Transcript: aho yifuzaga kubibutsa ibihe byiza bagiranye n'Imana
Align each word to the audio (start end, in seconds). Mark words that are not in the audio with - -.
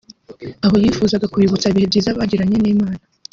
aho 0.65 0.75
yifuzaga 0.83 1.29
kubibutsa 1.33 1.65
ibihe 1.71 1.87
byiza 1.91 2.17
bagiranye 2.17 2.57
n'Imana 2.59 3.01